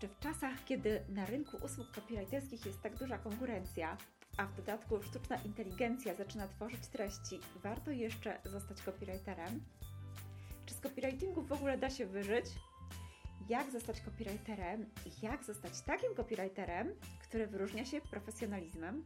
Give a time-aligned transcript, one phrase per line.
[0.00, 3.96] Czy w czasach, kiedy na rynku usług copywriterskich jest tak duża konkurencja,
[4.36, 9.64] a w dodatku sztuczna inteligencja zaczyna tworzyć treści, warto jeszcze zostać copywriterem?
[10.66, 12.44] Czy z copywritingu w ogóle da się wyżyć?
[13.48, 14.90] Jak zostać copywriterem?
[15.22, 19.04] Jak zostać takim copywriterem, który wyróżnia się profesjonalizmem?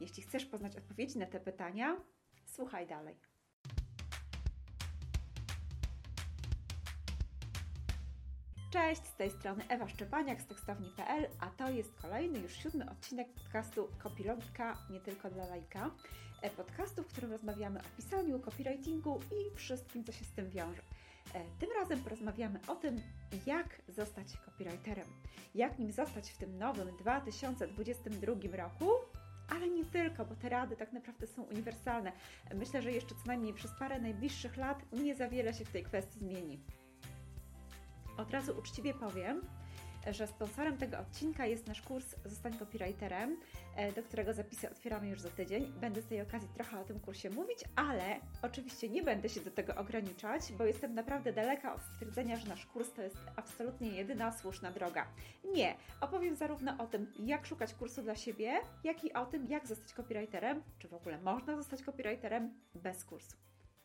[0.00, 1.96] Jeśli chcesz poznać odpowiedzi na te pytania,
[2.46, 3.31] słuchaj dalej.
[8.72, 13.28] Cześć, z tej strony Ewa Szczepaniak z tekstowni.pl, a to jest kolejny, już siódmy odcinek
[13.32, 15.90] podcastu Copylogika, nie tylko dla lajka.
[16.42, 20.82] E, podcastu, w którym rozmawiamy o pisaniu, copywritingu i wszystkim, co się z tym wiąże.
[21.34, 23.00] E, tym razem porozmawiamy o tym,
[23.46, 25.06] jak zostać copywriterem.
[25.54, 28.90] Jak nim zostać w tym nowym 2022 roku,
[29.48, 32.12] ale nie tylko, bo te rady tak naprawdę są uniwersalne.
[32.54, 35.82] Myślę, że jeszcze co najmniej przez parę najbliższych lat nie za wiele się w tej
[35.82, 36.60] kwestii zmieni.
[38.16, 39.40] Od razu uczciwie powiem,
[40.10, 43.36] że sponsorem tego odcinka jest nasz kurs Zostań copywriterem,
[43.76, 45.72] e, do którego zapisy otwieramy już za tydzień.
[45.80, 49.50] Będę z tej okazji trochę o tym kursie mówić, ale oczywiście nie będę się do
[49.50, 54.32] tego ograniczać, bo jestem naprawdę daleka od stwierdzenia, że nasz kurs to jest absolutnie jedyna
[54.32, 55.06] słuszna droga.
[55.54, 59.66] Nie, opowiem zarówno o tym, jak szukać kursu dla siebie, jak i o tym, jak
[59.66, 63.36] zostać copywriterem, czy w ogóle można zostać copywriterem bez kursu.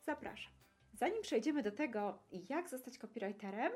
[0.05, 0.56] Zapraszam.
[0.99, 3.71] Zanim przejdziemy do tego, jak zostać copywriterem,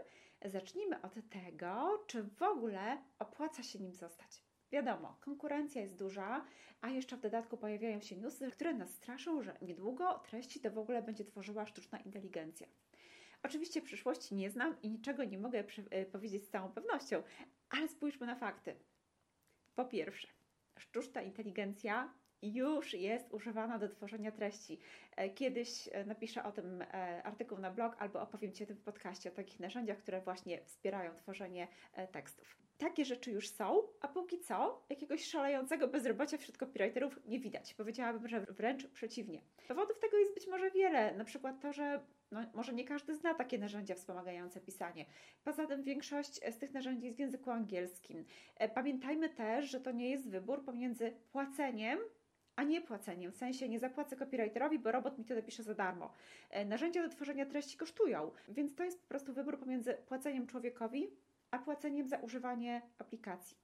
[0.45, 4.43] zacznijmy od tego, czy w ogóle opłaca się nim zostać.
[4.71, 6.45] Wiadomo, konkurencja jest duża,
[6.81, 10.77] a jeszcze w dodatku pojawiają się newsy, które nas straszą, że niedługo treści to w
[10.77, 12.67] ogóle będzie tworzyła sztuczna inteligencja.
[13.43, 17.23] Oczywiście przyszłości nie znam i niczego nie mogę e, powiedzieć z całą pewnością,
[17.69, 18.75] ale spójrzmy na fakty.
[19.75, 20.27] Po pierwsze,
[20.77, 24.79] sztuczna inteligencja już jest używana do tworzenia treści.
[25.15, 26.85] E, kiedyś e, napiszę o tym e,
[27.23, 30.65] artykuł na blog albo opowiem Ci o tym w podcaście, o takich narzędziach, które właśnie
[30.65, 31.67] wspierają tworzenie
[32.11, 32.57] tekstów.
[32.77, 37.73] Takie rzeczy już są, a póki co jakiegoś szalejącego bezrobocia wśród copywriterów nie widać.
[37.73, 39.41] Powiedziałabym, że wręcz przeciwnie.
[39.67, 43.33] Powodów tego jest być może wiele, na przykład to, że no, może nie każdy zna
[43.33, 45.05] takie narzędzia wspomagające pisanie.
[45.43, 48.25] Poza tym większość z tych narzędzi jest w języku angielskim.
[48.75, 51.99] Pamiętajmy też, że to nie jest wybór pomiędzy płaceniem
[52.61, 53.31] a nie płaceniem.
[53.31, 56.13] W sensie nie zapłacę copywriterowi, bo robot mi to napisze za darmo.
[56.49, 61.07] E, narzędzia do tworzenia treści kosztują, więc to jest po prostu wybór pomiędzy płaceniem człowiekowi,
[61.51, 63.57] a płaceniem za używanie aplikacji.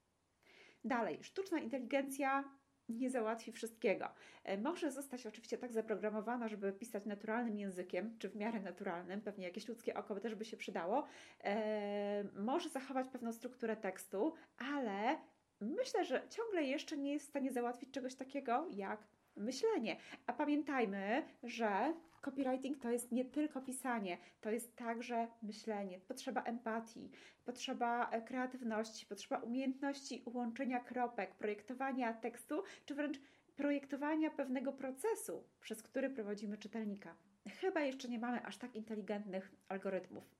[0.84, 2.44] Dalej, sztuczna inteligencja
[2.90, 4.10] nie załatwi wszystkiego.
[4.44, 9.46] E, może zostać oczywiście tak zaprogramowana, żeby pisać naturalnym językiem, czy w miarę naturalnym, pewnie
[9.46, 11.08] jakieś ludzkie oko też by się przydało.
[11.44, 15.18] E, może zachować pewną strukturę tekstu, ale
[15.60, 19.98] myślę, że ciągle jeszcze nie jest w stanie załatwić czegoś takiego jak myślenie.
[20.28, 26.00] A pamiętajmy, że copywriting to jest nie tylko pisanie, to jest także myślenie.
[26.00, 27.12] Potrzeba empatii,
[27.46, 33.20] potrzeba e, kreatywności, potrzeba umiejętności łączenia kropek, projektowania tekstu, czy wręcz
[33.56, 37.16] projektowania pewnego procesu, przez który prowadzimy czytelnika.
[37.62, 40.37] Chyba jeszcze nie mamy aż tak inteligentnych algorytmów.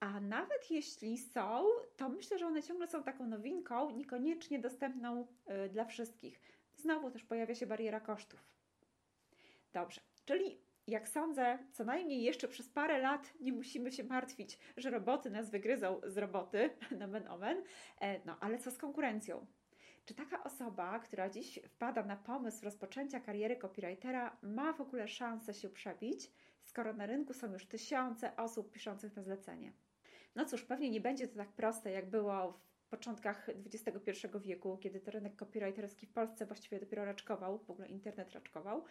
[0.00, 1.64] A nawet jeśli są,
[1.96, 5.26] to myślę, że one ciągle są taką nowinką, niekoniecznie dostępną
[5.66, 6.40] y, dla wszystkich.
[6.76, 8.44] Znowu też pojawia się bariera kosztów.
[9.72, 14.90] Dobrze, czyli jak sądzę, co najmniej jeszcze przez parę lat nie musimy się martwić, że
[14.90, 16.70] roboty nas wygryzą z roboty,
[17.00, 17.62] nomen omen.
[18.00, 19.46] E, no ale co z konkurencją?
[20.04, 25.54] Czy taka osoba, która dziś wpada na pomysł rozpoczęcia kariery copywritera, ma w ogóle szansę
[25.54, 26.30] się przebić,
[26.62, 29.72] skoro na rynku są już tysiące osób piszących na zlecenie?
[30.34, 35.00] No cóż, pewnie nie będzie to tak proste, jak było w początkach XXI wieku, kiedy
[35.00, 38.84] to rynek copywriterski w Polsce właściwie dopiero raczkował, w ogóle internet raczkował,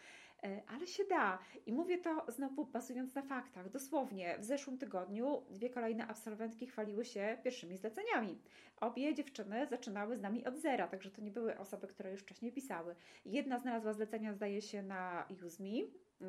[0.43, 1.39] e, ale się da.
[1.65, 3.69] I mówię to znowu bazując na faktach.
[3.69, 8.41] Dosłownie w zeszłym tygodniu dwie kolejne absolwentki chwaliły się pierwszymi zleceniami.
[8.81, 12.51] Obie dziewczyny zaczynały z nami od zera, także to nie były osoby, które już wcześniej
[12.51, 12.95] pisały.
[13.25, 15.87] Jedna znalazła zlecenia, zdaje się, na UseMe,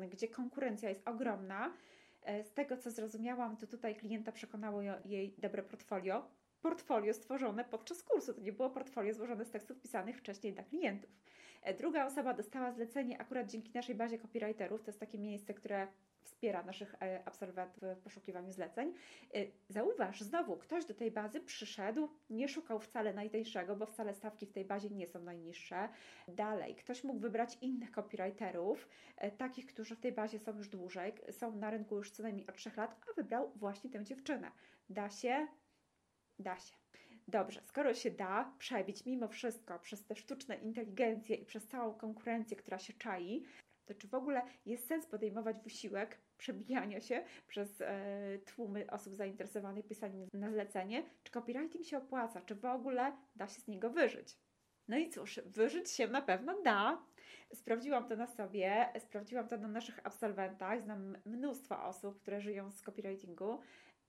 [0.09, 1.73] gdzie konkurencja jest ogromna.
[2.29, 6.25] E, z tego, co zrozumiałam, to tutaj klienta przekonało jej dobre portfolio.
[6.61, 8.33] Portfolio stworzone podczas kursu.
[8.33, 11.09] To nie było portfolio złożone z tekstów pisanych wcześniej dla klientów.
[11.61, 14.83] E, druga osoba dostała zlecenie akurat dzięki naszej bazie copywriterów.
[14.83, 15.87] To jest takie miejsce, które
[16.23, 18.93] wspiera naszych e, absolwentów w poszukiwaniu zleceń.
[19.33, 24.45] E, zauważ, znowu ktoś do tej bazy przyszedł, nie szukał wcale najtańszego, bo wcale stawki
[24.45, 25.89] w tej bazie nie są najniższe.
[26.27, 28.87] Dalej, ktoś mógł wybrać innych copywriterów,
[29.17, 32.47] e, takich, którzy w tej bazie są już dłużej, są na rynku już co najmniej
[32.47, 34.51] od 3 lat, a wybrał właśnie tę dziewczynę.
[34.89, 35.47] Da się?
[36.39, 36.75] Da się.
[37.27, 42.57] Dobrze, skoro się da przebić mimo wszystko przez te sztuczne inteligencje i przez całą konkurencję,
[42.57, 43.43] która się czai,
[43.89, 49.87] to czy w ogóle jest sens podejmować wysiłek, przebijania się przez e, tłumy osób zainteresowanych
[49.87, 54.37] pisaniem na zlecenie, czy copywriting się opłaca, czy w ogóle da się z niego wyżyć.
[54.87, 57.01] No i cóż, wyżyć się na pewno da.
[57.53, 60.81] Sprawdziłam to na sobie, sprawdziłam to na naszych absolwentach.
[60.81, 63.59] Znam mnóstwo osób, które żyją z copywritingu.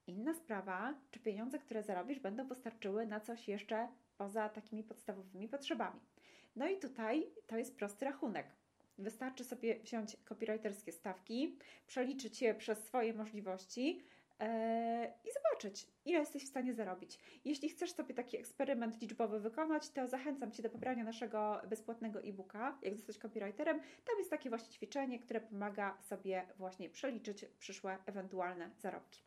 [0.07, 3.87] Inna sprawa, czy pieniądze, które zarobisz, będą wystarczyły na coś jeszcze
[4.17, 5.99] poza takimi podstawowymi potrzebami.
[6.55, 8.47] No i tutaj to jest prosty rachunek.
[9.01, 11.57] Wystarczy sobie wziąć copywriterskie stawki,
[11.87, 13.87] przeliczyć je przez swoje możliwości
[14.39, 14.45] yy,
[15.25, 17.19] i zobaczyć, ile jesteś w stanie zarobić.
[17.45, 22.79] Jeśli chcesz sobie taki eksperyment liczbowy wykonać, to zachęcam Cię do pobrania naszego bezpłatnego e-booka,
[22.81, 23.79] jak zostać copywriterem.
[23.79, 29.21] Tam jest takie właśnie ćwiczenie, które pomaga sobie właśnie przeliczyć przyszłe ewentualne zarobki.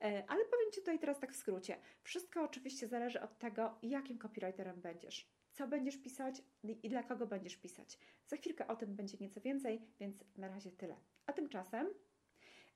[0.00, 1.76] Yy, ale powiem Ci tutaj teraz tak w skrócie.
[2.02, 6.42] Wszystko oczywiście zależy od tego, jakim copywriterem będziesz co będziesz pisać
[6.82, 7.98] i dla kogo będziesz pisać.
[8.26, 10.96] Za chwilkę o tym będzie nieco więcej, więc na razie tyle.
[11.26, 11.86] A tymczasem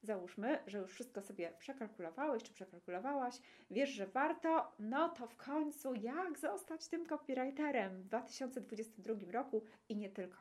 [0.03, 3.41] załóżmy, że już wszystko sobie przekalkulowałeś czy przekalkulowałaś,
[3.71, 9.97] wiesz, że warto, no to w końcu jak zostać tym copywriterem w 2022 roku i
[9.97, 10.39] nie tylko.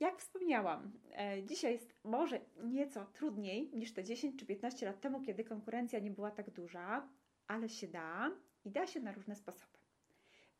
[0.00, 5.22] Jak wspomniałam, e, dzisiaj jest może nieco trudniej niż te 10 czy 15 lat temu,
[5.22, 7.08] kiedy konkurencja nie była tak duża,
[7.46, 8.30] ale się da
[8.64, 9.78] i da się na różne sposoby.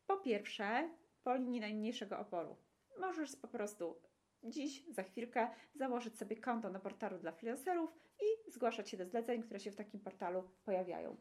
[0.07, 0.89] Po pierwsze,
[1.23, 2.55] po linii najmniejszego oporu.
[2.99, 3.95] Możesz po prostu
[4.43, 7.89] dziś, za chwilkę założyć sobie konto na portalu dla freelancerów
[8.21, 11.17] i zgłaszać się do zleceń, które się w takim portalu pojawiają.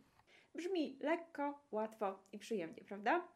[0.54, 3.28] Brzmi lekko, łatwo i przyjemnie, prawda?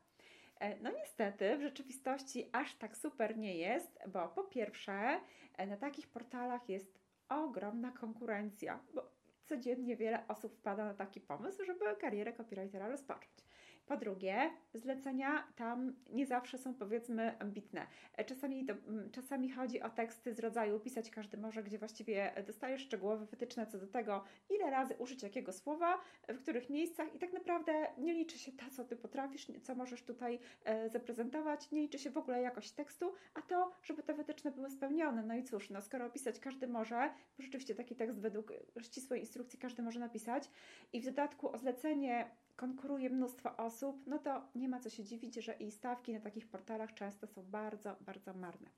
[0.60, 5.20] E, no niestety w rzeczywistości aż tak super nie jest, bo po pierwsze
[5.56, 6.98] e, na takich portalach jest
[7.28, 9.10] ogromna konkurencja, bo
[9.46, 13.45] codziennie wiele osób wpada na taki pomysł, żeby karierę copywritera rozpocząć.
[13.86, 17.86] Po drugie, zlecenia tam nie zawsze są powiedzmy ambitne.
[18.26, 22.82] Czasami, to, mm, czasami chodzi o teksty z rodzaju pisać każdy może, gdzie właściwie dostajesz
[22.82, 27.32] szczegółowe wytyczne co do tego, ile razy użyć jakiego słowa, w których miejscach i tak
[27.32, 31.98] naprawdę nie liczy się to, co Ty potrafisz, co możesz tutaj e, zaprezentować, nie liczy
[31.98, 35.22] się w ogóle jakość tekstu, a to, żeby te wytyczne były spełnione.
[35.22, 39.58] No i cóż, no skoro pisać każdy może, bo rzeczywiście taki tekst według ścisłej instrukcji
[39.58, 40.50] każdy może napisać
[40.92, 45.34] i w dodatku o zlecenie konkuruje mnóstwo osób, no to nie ma co się dziwić,
[45.34, 48.70] że i stawki na takich portalach często są bardzo, bardzo marne.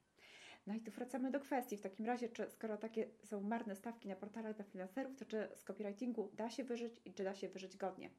[0.67, 1.77] No i tu wracamy do kwestii.
[1.77, 5.49] W takim razie, czy skoro takie są marne stawki na portalach dla freelancerów, to czy
[5.55, 8.11] z copywritingu da się wyżyć i czy da się wyżyć godnie?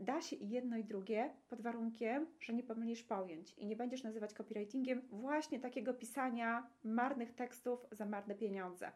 [0.00, 4.02] Da się i jedno i drugie pod warunkiem, że nie pomylisz pojęć i nie będziesz
[4.02, 8.92] nazywać copywritingiem właśnie takiego pisania marnych tekstów za marne pieniądze.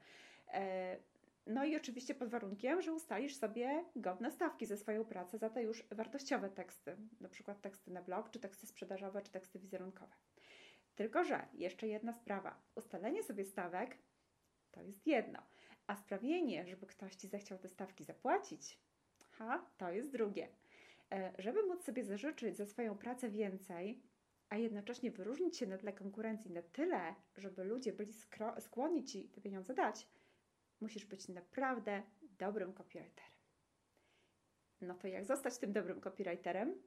[1.47, 5.63] No i oczywiście pod warunkiem, że ustalisz sobie godne stawki za swoją pracę za te
[5.63, 10.15] już wartościowe teksty, na przykład teksty na blog, czy teksty sprzedażowe, czy teksty wizerunkowe.
[10.95, 12.63] Tylko, że jeszcze jedna sprawa.
[12.75, 13.99] Ustalenie sobie stawek
[14.71, 15.43] to jest jedno,
[15.87, 18.79] a sprawienie, żeby ktoś Ci zechciał te stawki zapłacić,
[19.31, 20.49] ha, to jest drugie.
[21.13, 24.03] E, żeby móc sobie zażyczyć za swoją pracę więcej,
[24.49, 28.13] a jednocześnie wyróżnić się na tle konkurencji na tyle, żeby ludzie byli
[28.61, 30.09] skłonni Ci te pieniądze dać,
[30.81, 33.31] musisz być naprawdę dobrym copywriterem.
[34.81, 36.83] No to jak zostać tym dobrym copywriterem?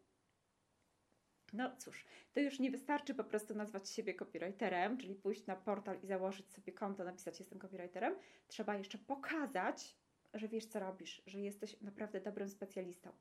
[1.54, 6.00] No cóż, to już nie wystarczy po prostu nazwać siebie copywriterem, czyli pójść na portal
[6.04, 8.16] i założyć sobie konto, napisać jestem copywriterem.
[8.48, 9.98] Trzeba jeszcze pokazać,
[10.34, 13.12] że wiesz co robisz, że jesteś naprawdę dobrym specjalistą.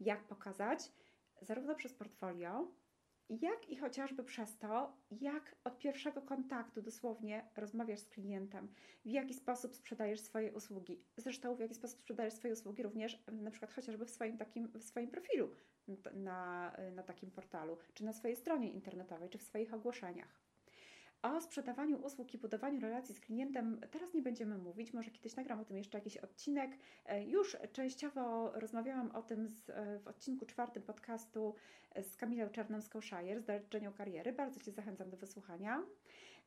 [0.00, 0.92] Jak pokazać?
[1.40, 2.72] Zarówno przez portfolio,
[3.40, 8.68] jak i chociażby przez to, jak od pierwszego kontaktu dosłownie rozmawiasz z klientem,
[9.04, 11.00] w jaki sposób sprzedajesz swoje usługi.
[11.16, 14.84] Zresztą w jaki sposób sprzedajesz swoje usługi również na przykład chociażby w swoim, takim, w
[14.84, 15.50] swoim profilu
[16.14, 20.41] na, na takim portalu, czy na swojej stronie internetowej, czy w swoich ogłoszeniach.
[21.22, 25.60] O sprzedawaniu usług i budowaniu relacji z klientem teraz nie będziemy mówić, może kiedyś nagram
[25.60, 26.70] o tym jeszcze jakiś odcinek.
[27.04, 31.54] E, już częściowo rozmawiałam o tym z, e, w odcinku czwartym podcastu
[32.02, 34.32] z Kamilą Czarnomską-Shire z Doradczenią Kariery.
[34.32, 35.82] Bardzo Cię zachęcam do wysłuchania.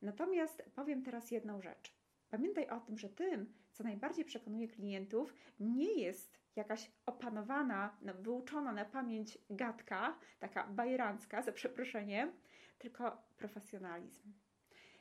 [0.02, 1.92] Natomiast powiem teraz jedną rzecz.
[2.30, 8.84] Pamiętaj o tym, że tym, co najbardziej przekonuje klientów, nie jest jakaś opanowana, wyuczona na
[8.84, 12.32] pamięć gadka, taka bajerancka, za przeproszeniem,
[12.78, 14.45] tylko profesjonalizm.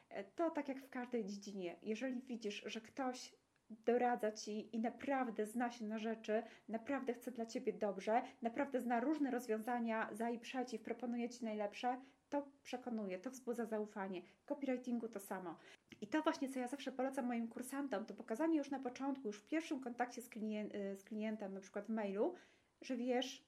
[0.10, 3.36] E, to tak jak w każdej dziedzinie, jeżeli widzisz, że ktoś
[3.70, 9.00] doradza Ci i naprawdę zna się na rzeczy, naprawdę chce dla Ciebie dobrze, naprawdę zna
[9.00, 14.22] różne rozwiązania za i przeciw, proponuje Ci najlepsze, to przekonuje, to wzbudza zaufanie.
[14.38, 15.58] W copywritingu to samo.
[16.02, 19.40] I to właśnie, co ja zawsze polecam moim kursantom, to pokazanie już na początku, już
[19.40, 22.36] w pierwszym kontakcie z, klien z klientem, na przykład w mailu,
[22.82, 23.46] że wiesz,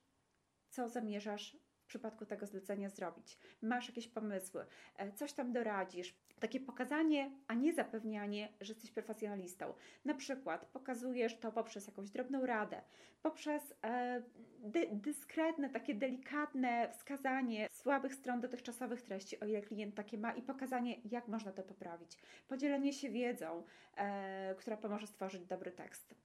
[0.69, 3.37] co zamierzasz w przypadku tego zlecenia zrobić.
[3.61, 4.65] Masz jakieś pomysły,
[4.97, 6.15] e, coś tam doradzisz.
[6.39, 9.73] Takie pokazanie, a nie zapewnianie, że jesteś profesjonalistą.
[10.05, 12.81] Na przykład pokazujesz to poprzez jakąś drobną radę,
[13.21, 14.23] poprzez e,
[14.59, 20.41] dy, dyskretne, takie delikatne wskazanie słabych stron dotychczasowych treści, o ile klient takie ma, i
[20.41, 22.17] pokazanie, jak można to poprawić.
[22.47, 23.63] Podzielenie się wiedzą,
[23.97, 26.15] e, która pomoże stworzyć dobry tekst.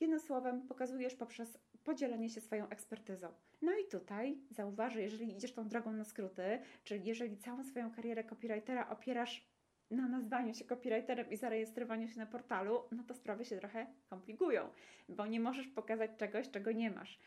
[0.00, 3.28] Jednym słowem, pokazujesz poprzez podzielenie się swoją ekspertyzą.
[3.62, 8.24] No i tutaj zauważę, jeżeli idziesz tą drogą na skróty, czyli jeżeli całą swoją karierę
[8.24, 9.54] copywritera opierasz
[9.90, 14.68] na nazwaniu się copywriterem i zarejestrowaniu się na portalu, no to sprawy się trochę komplikują,
[15.08, 17.18] bo nie możesz pokazać czegoś, czego nie masz.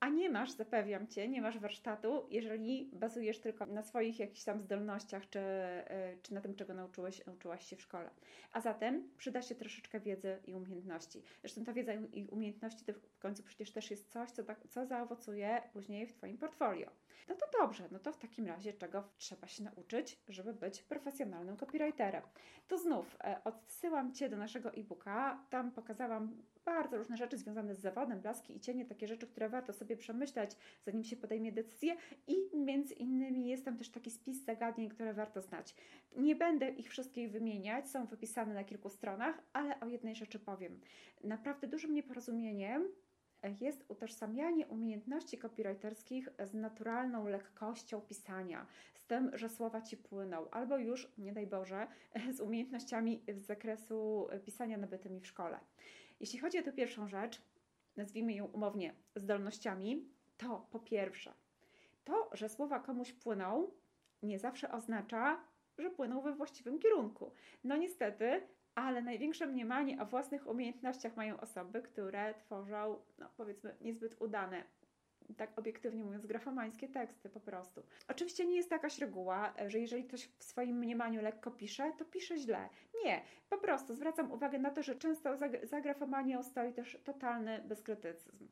[0.00, 4.60] A nie masz, zapewniam Cię, nie masz warsztatu, jeżeli bazujesz tylko na swoich jakichś tam
[4.60, 8.10] zdolnościach, czy, e, czy na tym, czego nauczyłeś, nauczyłaś się w szkole.
[8.52, 11.22] A zatem przyda się troszeczkę wiedzy i umiejętności.
[11.40, 14.86] Zresztą ta wiedza i umiejętności to w końcu przecież też jest coś, co, tak, co
[14.86, 16.90] zaowocuje później w Twoim portfolio.
[17.28, 21.56] No to dobrze, no to w takim razie czego trzeba się nauczyć, żeby być profesjonalnym
[21.56, 22.22] copywriterem.
[22.68, 25.46] To znów e, odsyłam Cię do naszego e-booka.
[25.50, 29.72] Tam pokazałam bardzo różne rzeczy związane z zawodem, blaski i cienie, takie rzeczy, które warto
[29.72, 30.50] sobie przemyśleć,
[30.82, 35.40] zanim się podejmie decyzję i między innymi jest tam też taki spis zagadnień, które warto
[35.40, 35.74] znać.
[36.16, 40.80] Nie będę ich wszystkich wymieniać, są wypisane na kilku stronach, ale o jednej rzeczy powiem.
[41.24, 42.88] Naprawdę dużym nieporozumieniem
[43.60, 50.78] jest utożsamianie umiejętności copywriterskich z naturalną lekkością pisania, z tym, że słowa ci płyną, albo
[50.78, 51.86] już, nie daj Boże,
[52.36, 55.60] z umiejętnościami z zakresu pisania nabytymi w szkole.
[56.20, 57.42] Jeśli chodzi o tę pierwszą rzecz,
[57.96, 61.34] nazwijmy ją umownie zdolnościami, to po pierwsze,
[62.04, 63.70] to, że słowa komuś płyną,
[64.22, 65.44] nie zawsze oznacza,
[65.78, 67.32] że płyną we właściwym kierunku.
[67.64, 68.42] No niestety,
[68.74, 74.64] ale największe mniemanie o własnych umiejętnościach mają osoby, które tworzą, no powiedzmy, niezbyt udane
[75.34, 77.82] tak obiektywnie mówiąc, grafomańskie teksty po prostu.
[78.08, 82.38] Oczywiście nie jest jakaś reguła, że jeżeli ktoś w swoim mniemaniu lekko pisze, to pisze
[82.38, 82.68] źle.
[83.04, 87.62] Nie, po prostu zwracam uwagę na to, że często za, za grafomanią stoi też totalny
[87.68, 88.48] bezkrytycyzm.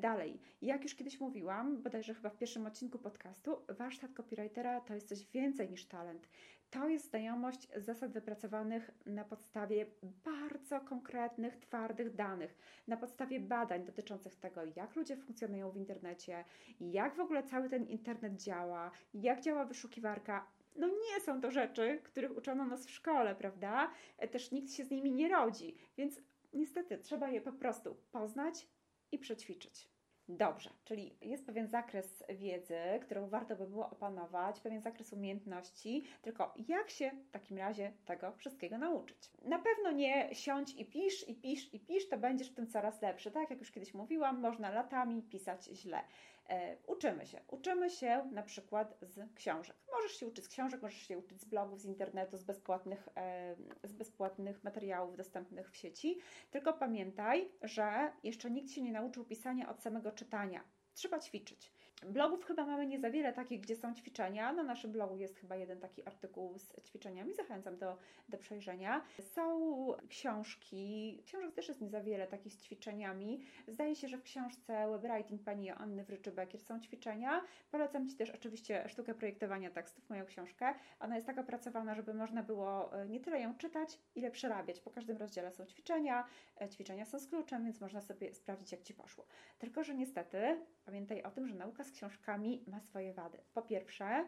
[0.00, 5.08] Dalej, jak już kiedyś mówiłam, bodajże chyba w pierwszym odcinku podcastu, warsztat copywritera to jest
[5.08, 6.28] coś więcej niż talent.
[6.74, 14.36] To jest znajomość zasad wypracowanych na podstawie bardzo konkretnych, twardych danych, na podstawie badań dotyczących
[14.36, 16.44] tego, jak ludzie funkcjonują w internecie,
[16.80, 20.46] jak w ogóle cały ten internet działa, jak działa wyszukiwarka.
[20.76, 23.90] No nie są to rzeczy, których uczono nas w szkole, prawda?
[24.30, 26.20] Też nikt się z nimi nie rodzi, więc
[26.52, 28.68] niestety trzeba je po prostu poznać
[29.12, 29.93] i przećwiczyć.
[30.28, 36.54] Dobrze, czyli jest pewien zakres wiedzy, którą warto by było opanować, pewien zakres umiejętności, tylko
[36.68, 39.30] jak się w takim razie tego wszystkiego nauczyć?
[39.42, 43.02] Na pewno nie siądź i pisz, i pisz, i pisz, to będziesz w tym coraz
[43.02, 43.30] lepszy.
[43.30, 46.00] Tak jak już kiedyś mówiłam, można latami pisać źle.
[46.48, 47.40] E, uczymy się.
[47.48, 49.76] Uczymy się na przykład z książek.
[49.92, 53.56] Możesz się uczyć z książek, możesz się uczyć z blogów, z internetu, z bezpłatnych, e,
[53.84, 56.18] z bezpłatnych materiałów dostępnych w sieci.
[56.50, 60.64] Tylko pamiętaj, że jeszcze nikt się nie nauczył pisania od samego czytania.
[60.94, 61.72] Trzeba ćwiczyć.
[62.02, 64.52] Blogów chyba mamy nie za wiele takich, gdzie są ćwiczenia.
[64.52, 67.34] Na naszym blogu jest chyba jeden taki artykuł z ćwiczeniami.
[67.34, 67.98] Zachęcam do,
[68.28, 69.02] do przejrzenia.
[69.20, 71.22] Są książki.
[71.26, 73.40] Książek też jest nie za wiele takich z ćwiczeniami.
[73.68, 77.40] Zdaje się, że w książce Webwriting pani Anny Wryczy-Bekier są ćwiczenia.
[77.70, 80.74] Polecam Ci też oczywiście sztukę projektowania tekstów, moją książkę.
[81.00, 84.80] Ona jest tak opracowana, żeby można było e, nie tyle ją czytać, ile przerabiać.
[84.80, 86.24] Po każdym rozdziale są ćwiczenia.
[86.60, 89.26] E, ćwiczenia są z kluczem, więc można sobie sprawdzić, jak Ci poszło.
[89.58, 93.38] Tylko, że niestety pamiętaj o tym, że nauka z książkami ma swoje wady.
[93.54, 94.26] Po pierwsze,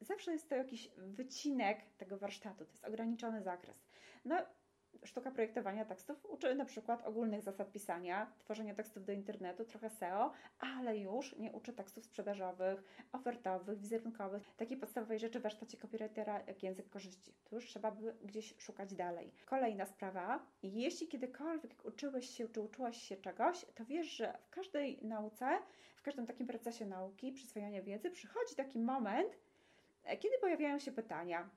[0.00, 3.86] zawsze jest to jakiś wycinek tego warsztatu, to jest ograniczony zakres.
[4.24, 4.36] No,
[5.04, 10.32] sztuka projektowania tekstów uczy na przykład ogólnych zasad pisania, tworzenia tekstów do internetu, trochę SEO,
[10.58, 16.62] ale już nie uczy tekstów sprzedażowych, ofertowych, wizerunkowych, takiej podstawowej rzeczy w warsztacie copywritera jak
[16.62, 17.34] język korzyści.
[17.44, 19.32] Tu już trzeba by gdzieś szukać dalej.
[19.46, 24.98] Kolejna sprawa, jeśli kiedykolwiek uczyłeś się czy uczyłaś się czegoś, to wiesz, że w każdej
[25.02, 25.58] nauce,
[25.96, 29.38] w każdym takim procesie nauki, przyswajania wiedzy przychodzi taki moment,
[30.04, 31.50] e, kiedy pojawiają się pytania,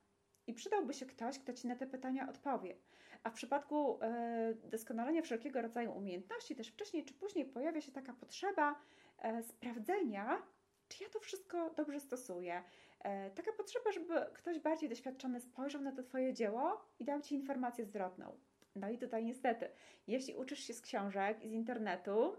[0.49, 2.75] i przydałby się ktoś, kto Ci na te pytania odpowie.
[3.23, 8.13] A w przypadku e, doskonalenia wszelkiego rodzaju umiejętności, też wcześniej czy później pojawia się taka
[8.13, 8.75] potrzeba
[9.19, 10.41] e, sprawdzenia,
[10.87, 12.63] czy ja to wszystko dobrze stosuję.
[12.99, 17.35] E, taka potrzeba, żeby ktoś bardziej doświadczony spojrzał na to Twoje dzieło i dał Ci
[17.35, 18.37] informację zwrotną.
[18.75, 19.69] No i tutaj niestety,
[20.07, 22.35] jeśli uczysz się z książek i z internetu,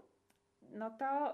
[0.61, 1.33] no to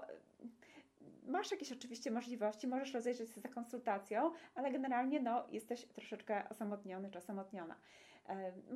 [1.26, 7.10] masz jakieś oczywiście możliwości, możesz rozejrzeć się za konsultacją, ale generalnie no, jesteś troszeczkę osamotniony
[7.10, 7.76] czy osamotniona.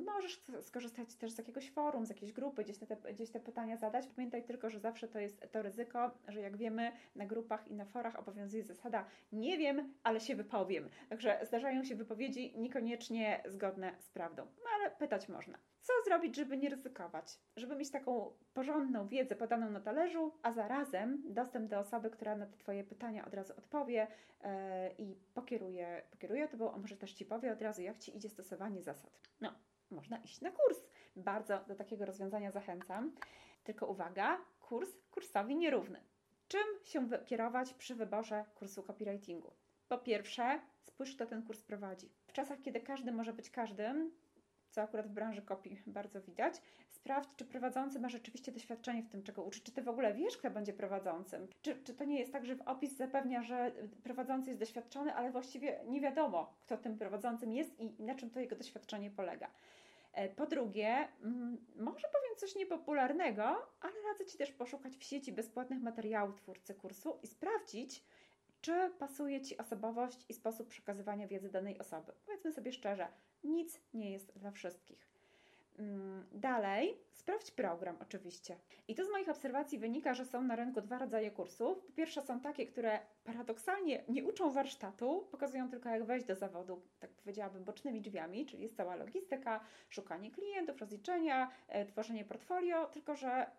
[0.05, 4.07] Możesz skorzystać też z jakiegoś forum, z jakiejś grupy, gdzieś te, gdzieś te pytania zadać.
[4.07, 7.85] Pamiętaj tylko, że zawsze to jest to ryzyko, że jak wiemy, na grupach i na
[7.85, 10.89] forach obowiązuje zasada nie wiem, ale się wypowiem.
[11.09, 15.57] Także zdarzają się wypowiedzi niekoniecznie zgodne z prawdą, no ale pytać można.
[15.81, 17.39] Co zrobić, żeby nie ryzykować?
[17.57, 22.45] Żeby mieć taką porządną wiedzę podaną na talerzu, a zarazem dostęp do osoby, która na
[22.45, 24.07] te Twoje pytania od razu odpowie
[24.43, 24.49] yy,
[24.97, 28.81] i pokieruje, pokieruje Tobą, a może też Ci powie od razu, jak Ci idzie stosowanie
[28.81, 29.19] zasad.
[29.93, 30.79] Można iść na kurs.
[31.15, 33.15] Bardzo do takiego rozwiązania zachęcam.
[33.63, 35.99] Tylko uwaga, kurs kursowi nierówny.
[36.47, 39.51] Czym się kierować przy wyborze kursu copywritingu?
[39.87, 42.09] Po pierwsze, spójrz, kto ten kurs prowadzi.
[42.27, 44.11] W czasach, kiedy każdy może być każdym,
[44.69, 49.23] co akurat w branży kopii bardzo widać, sprawdź, czy prowadzący ma rzeczywiście doświadczenie w tym,
[49.23, 49.61] czego uczy.
[49.61, 51.47] Czy ty w ogóle wiesz, kto będzie prowadzącym?
[51.61, 53.71] Czy, czy to nie jest tak, że w opis zapewnia, że
[54.03, 58.39] prowadzący jest doświadczony, ale właściwie nie wiadomo, kto tym prowadzącym jest i na czym to
[58.39, 59.49] jego doświadczenie polega.
[60.13, 61.07] E, po drugie,
[61.75, 63.43] może powiem coś niepopularnego,
[63.81, 68.03] ale radzę Ci też poszukać w sieci bezpłatnych materiałów twórcy kursu i sprawdzić,
[68.61, 72.13] czy pasuje Ci osobowość i sposób przekazywania wiedzy danej osoby.
[72.25, 73.07] Powiedzmy sobie szczerze,
[73.43, 75.12] nic nie jest dla wszystkich.
[75.79, 78.57] Mm, dalej, sprawdź program oczywiście.
[78.87, 81.79] I tu z moich obserwacji wynika, że są na rynku dwa rodzaje kursów.
[81.85, 86.81] Po pierwsze są takie, które paradoksalnie nie uczą warsztatu, pokazują tylko jak wejść do zawodu,
[86.99, 93.15] tak powiedziałabym, bocznymi drzwiami, czyli jest cała logistyka, szukanie klientów, rozliczenia, e, tworzenie portfolio, tylko
[93.15, 93.51] że e,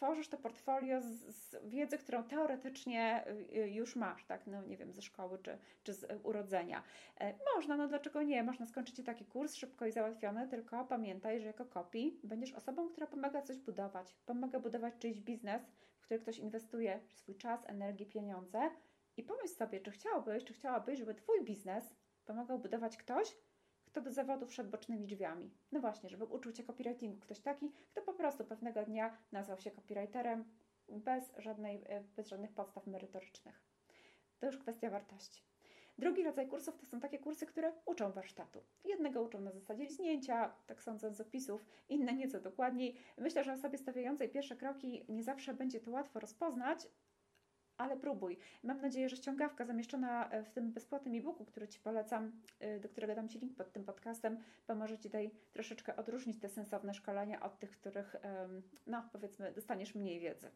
[0.00, 4.76] tworzysz to portfolio z, z, wiedzy, którą teoretycznie y, y, już masz, tak, no nie
[4.76, 6.82] wiem, ze szkoły czy, czy z urodzenia.
[7.20, 8.42] E, można, no dlaczego nie?
[8.42, 13.06] Można skończyć taki kurs szybko i załatwiony, tylko pamiętaj, że jako kopi będziesz osobą, która
[13.06, 15.62] pomaga coś budować, pomaga budować czyjś biznes,
[15.98, 18.70] w który ktoś inwestuje swój czas, energię, pieniądze
[19.16, 23.36] i pomyśl sobie, czy chciałbyś, czy chciałabyś, żeby Twój biznes pomagał budować ktoś,
[23.90, 25.50] kto do zawodu wszedł bocznymi drzwiami.
[25.72, 27.20] No właśnie, żeby uczył Cię copywritingu.
[27.20, 30.44] Ktoś taki, kto po prostu pewnego dnia nazwał się copywriterem
[30.88, 33.60] bez, żadnej, e, bez żadnych podstaw merytorycznych.
[34.38, 35.42] To już kwestia wartości.
[35.98, 38.62] Drugi rodzaj kursów to są takie kursy, które uczą warsztatu.
[38.84, 42.96] Jednego uczą na zasadzie liźnięcia, tak sądzę z opisów, inne nieco dokładniej.
[43.18, 46.86] Myślę, że osobie stawiającej pierwsze kroki nie zawsze będzie to łatwo rozpoznać,
[47.80, 48.38] ale próbuj.
[48.62, 52.88] Mam nadzieję, że ściągawka zamieszczona e, w tym bezpłatnym e-booku, który Ci polecam, e, do
[52.88, 57.40] którego dam Ci link pod tym podcastem, pomoże Ci tutaj troszeczkę odróżnić te sensowne szkolenia
[57.40, 58.16] od tych, których,
[58.86, 60.50] no powiedzmy, dostaniesz mniej wiedzy.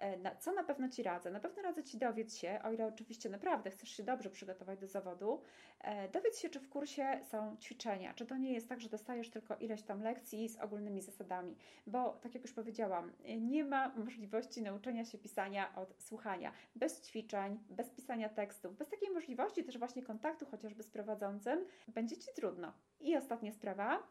[0.00, 1.30] E, co na pewno Ci radzę?
[1.30, 4.86] Na pewno radzę Ci dowiedz się, o ile oczywiście naprawdę chcesz się dobrze przygotować do
[4.86, 5.42] zawodu,
[5.80, 9.30] e, dowiedz się, czy w kursie są ćwiczenia, czy to nie jest tak, że dostajesz
[9.30, 14.62] tylko ileś tam lekcji z ogólnymi zasadami, bo tak jak już powiedziałam, nie ma możliwości
[14.62, 16.52] nauczenia się pisania od słuchania.
[16.76, 22.16] Bez ćwiczeń, bez pisania tekstów, bez takiej możliwości też właśnie kontaktu chociażby z prowadzącym, będzie
[22.16, 22.72] Ci trudno.
[23.00, 24.02] I ostatnia sprawa,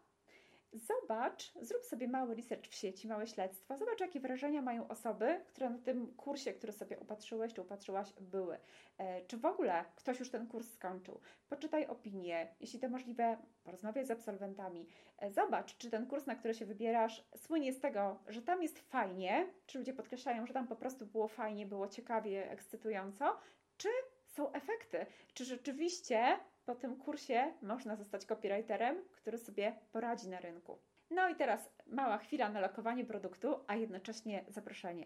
[0.74, 3.78] Zobacz, zrób sobie mały research w sieci, małe śledztwo.
[3.78, 8.58] Zobacz, jakie wrażenia mają osoby, które na tym kursie, który sobie upatrzyłeś czy upatrzyłaś, były.
[8.98, 11.20] E, czy w ogóle ktoś już ten kurs skończył?
[11.50, 14.88] Poczytaj opinie, jeśli to możliwe, porozmawiaj z absolwentami.
[15.18, 18.80] E, zobacz, czy ten kurs, na który się wybierasz, słynie z tego, że tam jest
[18.80, 23.38] fajnie, czy ludzie podkreślają, że tam po prostu było fajnie, było ciekawie, ekscytująco,
[23.78, 23.90] czy
[24.26, 30.80] są efekty, czy rzeczywiście po tym kursie można zostać copywriterem, który sobie poradzi na rynku.
[31.12, 35.06] No i teraz mała chwila na lokowanie produktu, a jednocześnie zaproszenie.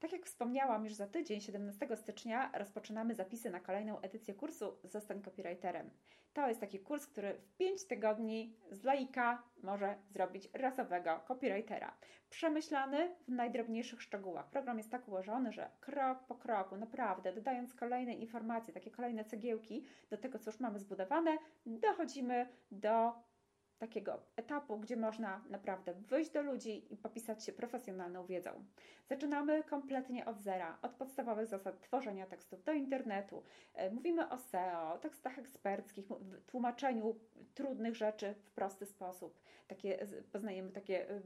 [0.00, 5.22] Tak jak wspomniałam, już za tydzień, 17 stycznia, rozpoczynamy zapisy na kolejną edycję kursu Zostań
[5.22, 5.90] copywriterem.
[6.32, 11.96] To jest taki kurs, który w 5 tygodni z laika może zrobić rasowego copywritera.
[12.30, 14.50] Przemyślany w najdrobniejszych szczegółach.
[14.50, 19.86] Program jest tak ułożony, że krok po kroku, naprawdę, dodając kolejne informacje, takie kolejne cegiełki
[20.10, 23.12] do tego, co już mamy zbudowane, dochodzimy do
[23.78, 28.64] takiego etapu, gdzie można naprawdę wyjść do ludzi i popisać się profesjonalną wiedzą.
[29.08, 33.42] Zaczynamy kompletnie od zera, od podstawowych zasad tworzenia tekstów do internetu.
[33.74, 36.06] E, mówimy o SEO, tekstach eksperckich,
[36.46, 37.16] tłumaczeniu
[37.54, 39.40] trudnych rzeczy w prosty sposób.
[39.66, 41.22] Takie, poznajemy takie y,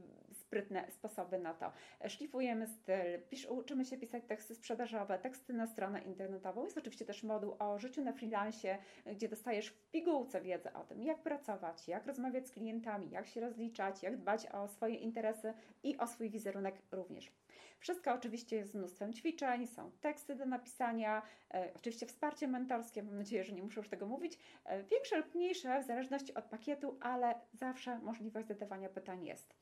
[0.49, 1.71] sprytne sposoby na to.
[2.07, 6.63] Szlifujemy styl, pisz, uczymy się pisać teksty sprzedażowe, teksty na stronę internetową.
[6.63, 11.03] Jest oczywiście też moduł o życiu na freelancie, gdzie dostajesz w pigułce wiedzę o tym,
[11.03, 15.97] jak pracować, jak rozmawiać z klientami, jak się rozliczać, jak dbać o swoje interesy i
[15.97, 17.31] o swój wizerunek również.
[17.79, 21.21] Wszystko oczywiście jest z mnóstwem ćwiczeń, są teksty do napisania,
[21.53, 25.35] e, oczywiście wsparcie mentorskie, mam nadzieję, że nie muszę już tego mówić, e, większe lub
[25.35, 29.55] mniejsze w zależności od pakietu, ale zawsze możliwość zadawania pytań jest.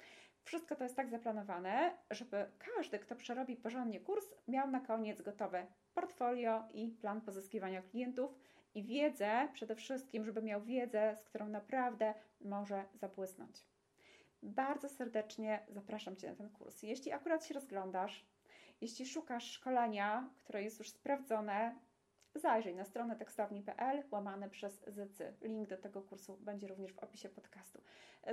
[0.47, 5.67] Wszystko to jest tak zaplanowane, żeby każdy, kto przerobi porządnie kurs, miał na koniec gotowe
[5.93, 8.31] portfolio i plan pozyskiwania klientów
[8.75, 13.65] i wiedzę przede wszystkim, żeby miał wiedzę, z którą naprawdę może zabłysnąć.
[14.43, 16.83] Bardzo serdecznie zapraszam Cię na ten kurs.
[16.83, 18.25] Jeśli akurat się rozglądasz,
[18.81, 21.75] jeśli szukasz szkolenia, które jest już sprawdzone,
[22.39, 25.33] zajrzyj na stronę tekstowni.pl łamane przez ZY.
[25.41, 27.81] Link do tego kursu będzie również w opisie podcastu.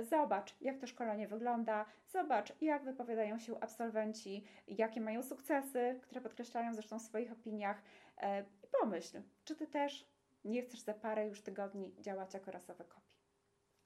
[0.01, 6.73] Zobacz, jak to szkolenie wygląda, zobacz, jak wypowiadają się absolwenci, jakie mają sukcesy, które podkreślają
[6.73, 7.81] zresztą w swoich opiniach
[8.17, 10.07] e, i pomyśl, czy Ty też
[10.45, 13.15] nie chcesz za parę już tygodni działać jako rasowe kopii.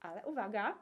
[0.00, 0.78] Ale uwaga,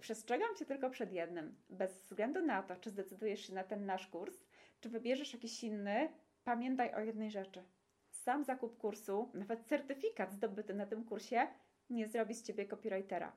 [0.00, 1.56] przestrzegam Cię tylko przed jednym.
[1.70, 4.44] Bez względu na to, czy zdecydujesz się na ten nasz kurs,
[4.80, 6.08] czy wybierzesz jakiś inny,
[6.44, 7.64] pamiętaj o jednej rzeczy–
[8.22, 11.46] sam zakup kursu, nawet certyfikat zdobyty na tym kursie,
[11.90, 13.32] nie zrobi z ciebie copywritera.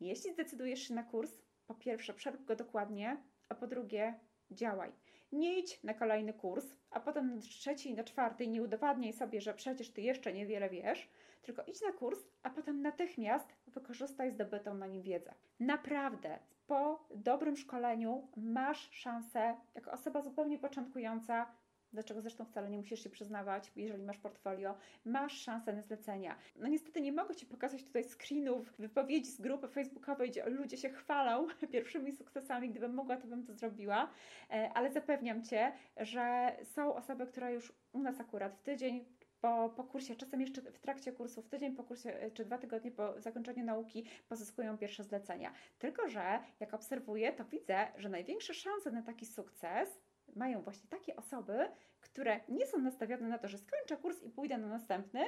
[0.00, 3.16] Jeśli zdecydujesz się na kurs, po pierwsze przerób go dokładnie,
[3.48, 4.14] a po drugie
[4.50, 4.92] działaj.
[5.32, 9.54] Nie idź na kolejny kurs, a potem na trzeci na czwarty nie udowadniaj sobie, że
[9.54, 11.08] przecież ty jeszcze niewiele wiesz,
[11.42, 15.34] tylko idź na kurs, a potem natychmiast wykorzystaj zdobytą na nim wiedzę.
[15.60, 21.46] Naprawdę, po dobrym szkoleniu masz szansę, jako osoba zupełnie początkująca,
[21.94, 26.36] dlaczego zresztą wcale nie musisz się przyznawać, jeżeli masz portfolio, masz szansę na zlecenia.
[26.56, 30.88] No niestety nie mogę Ci pokazać tutaj screenów, wypowiedzi z grupy facebookowej, gdzie ludzie się
[30.88, 32.70] chwalą pierwszymi sukcesami.
[32.70, 34.10] Gdybym mogła, to bym to zrobiła,
[34.50, 39.04] e, ale zapewniam Cię, że są osoby, które już u nas akurat w tydzień
[39.44, 42.58] po, po kursie, czasem jeszcze w trakcie kursu, w tydzień po kursie, e, czy dwa
[42.58, 45.52] tygodnie po zakończeniu nauki pozyskują pierwsze zlecenia.
[45.78, 50.00] Tylko, że jak obserwuję, to widzę, że największe szanse na taki sukces
[50.36, 51.68] mają właśnie takie osoby,
[52.00, 55.20] które nie są nastawione na to, że skończę kurs i pójdę na następny,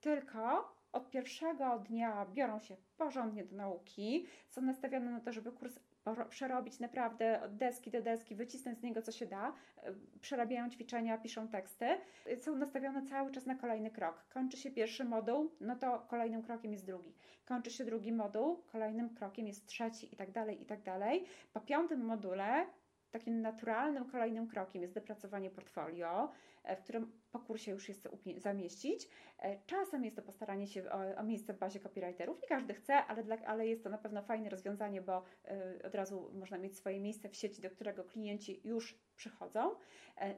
[0.00, 5.78] tylko od pierwszego dnia biorą się porządnie do nauki, są nastawione na to, żeby kurs
[6.28, 11.18] przerobić naprawdę od deski do deski, wycisnąć z niego co się da, e, przerabiają ćwiczenia,
[11.18, 11.86] piszą teksty,
[12.36, 14.24] są nastawione cały czas na kolejny krok.
[14.28, 17.14] Kończy się pierwszy moduł, no to kolejnym krokiem jest drugi.
[17.44, 21.24] Kończy się drugi moduł, kolejnym krokiem jest trzeci i tak dalej, i tak dalej.
[21.52, 22.66] Po piątym module
[23.12, 26.32] takim naturalnym kolejnym krokiem jest dopracowanie portfolio,
[26.64, 29.08] e, w którym po kursie już jest zamieścić.
[29.38, 32.42] E, czasem jest to postaranie się o, o miejsce w bazie copywriterów.
[32.42, 35.22] Nie każdy chce, ale, dla, ale jest to na pewno fajne rozwiązanie, bo
[35.78, 39.74] y, od razu można mieć swoje miejsce w sieci, do którego klienci już przychodzą.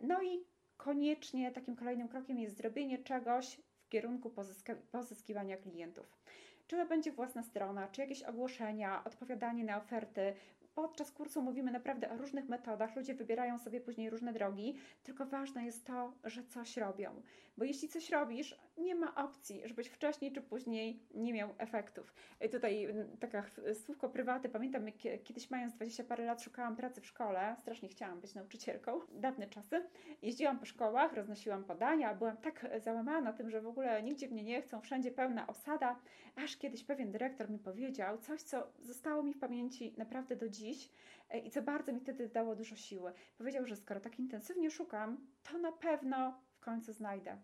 [0.03, 0.45] No i
[0.77, 6.19] koniecznie takim kolejnym krokiem jest zrobienie czegoś w kierunku pozyska, pozyskiwania klientów.
[6.67, 10.35] Czy to będzie własna strona, czy jakieś ogłoszenia, odpowiadanie na oferty,
[10.75, 15.65] podczas kursu mówimy naprawdę o różnych metodach, ludzie wybierają sobie później różne drogi, tylko ważne
[15.65, 17.23] jest to, że coś robią.
[17.57, 22.15] Bo jeśli coś robisz, nie ma opcji, żebyś wcześniej czy później nie miał efektów.
[22.47, 22.89] I tutaj
[23.21, 24.49] taka słówko prywaty.
[24.49, 29.01] Pamiętam, jak kiedyś mając 20 parę lat szukałam pracy w szkole, strasznie chciałam być nauczycielką,
[29.13, 29.85] dawne czasy.
[30.23, 34.63] Jeździłam po szkołach, roznosiłam podania, byłam tak załamana tym, że w ogóle nigdzie mnie nie
[34.63, 36.01] chcą, wszędzie pełna osada,
[36.37, 40.64] aż kiedyś pewien dyrektor mi powiedział coś, co zostało mi w pamięci naprawdę do dziś
[40.65, 40.91] dziś
[41.31, 43.13] e, i co bardzo mi wtedy dało dużo siły.
[43.39, 47.39] Powiedział, że skoro tak intensywnie szukam, to na pewno w końcu znajdę.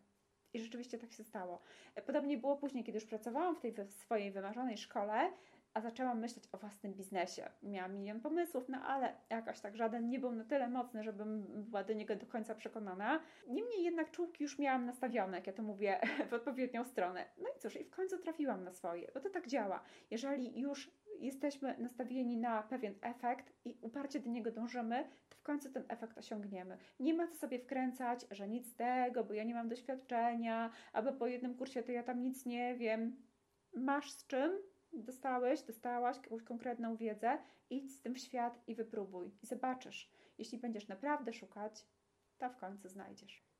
[0.52, 1.62] I rzeczywiście tak się stało.
[1.94, 5.32] E, podobnie było później, kiedy już pracowałam w tej swojej wymarzonej szkole,
[5.74, 7.50] a zaczęłam myśleć o własnym biznesie.
[7.62, 11.84] Miałam milion pomysłów, no ale jakoś tak żaden nie był na tyle mocny, żebym była
[11.84, 13.20] do niego do końca przekonana.
[13.48, 17.24] Niemniej jednak czułki już miałam nastawione, jak ja to mówię, w odpowiednią stronę.
[17.38, 19.82] No i cóż, i w końcu trafiłam na swoje, bo to tak działa.
[20.10, 25.72] Jeżeli już jesteśmy nastawieni na pewien efekt i uparcie do niego dążymy, to w końcu
[25.72, 26.78] ten efekt osiągniemy.
[27.00, 31.12] Nie ma co sobie wkręcać, że nic z tego, bo ja nie mam doświadczenia, albo
[31.12, 33.16] po jednym kursie to ja tam nic nie wiem.
[33.74, 34.52] Masz z czym,
[34.92, 37.38] dostałeś, dostałaś jakąś konkretną wiedzę,
[37.70, 39.30] idź z tym w świat i wypróbuj.
[39.42, 41.86] I zobaczysz, jeśli będziesz naprawdę szukać,
[42.38, 43.50] to w końcu znajdziesz.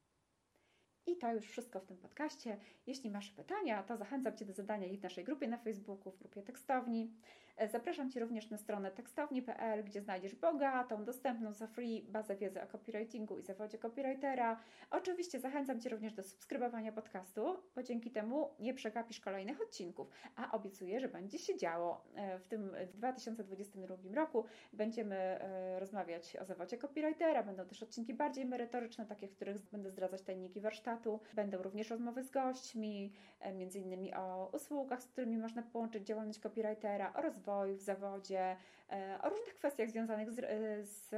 [1.07, 2.59] I to już wszystko w tym podcaście.
[2.87, 6.19] Jeśli masz pytania, to zachęcam Cię do zadania ich w naszej grupie na Facebooku, w
[6.19, 7.14] grupie tekstowni.
[7.57, 12.63] E, zapraszam Cię również na stronę tekstowni.pl, gdzie znajdziesz bogatą, dostępną za free bazę wiedzy
[12.63, 14.61] o copywritingu i zawodzie copywritera.
[14.91, 20.09] Oczywiście zachęcam Cię również do subskrybowania podcastu, bo dzięki temu nie przegapisz kolejnych odcinków.
[20.37, 22.05] A obiecuję, że będzie się działo.
[22.15, 27.43] E, w tym 2022 roku będziemy e, rozmawiać o zawodzie copywritera.
[27.43, 31.21] Będą też odcinki bardziej merytoryczne, takie, w których będę zdradzać tajniki warsztatu.
[31.35, 33.13] Będą również rozmowy z gośćmi,
[33.55, 38.57] między innymi o usługach, z którymi można połączyć działalność copywritera, rozwoju w zawodzie,
[38.90, 41.11] e, o różnych kwestiach związanych z, e, z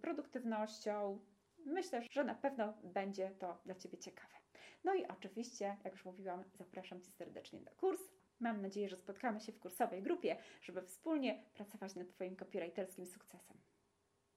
[0.00, 1.18] produktywnością.
[1.64, 4.34] Myślę, że na pewno będzie to dla Ciebie ciekawe.
[4.84, 8.00] No i oczywiście, jak już mówiłam, zapraszam Cię serdecznie na kurs.
[8.40, 13.56] Mam nadzieję, że spotkamy się w kursowej grupie, żeby wspólnie pracować nad Twoim copywriterskim sukcesem.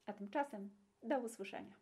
[0.05, 0.69] A tymczasem
[1.03, 1.75] do usłyszenia.